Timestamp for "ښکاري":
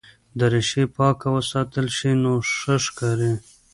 2.85-3.33